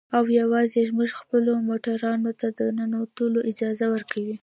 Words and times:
او 0.17 0.23
يوازې 0.39 0.81
زموږ 0.89 1.09
خپلو 1.21 1.51
موټرانو 1.69 2.31
ته 2.39 2.47
د 2.57 2.59
ننوتو 2.77 3.25
اجازه 3.51 3.85
ورکوي. 3.93 4.35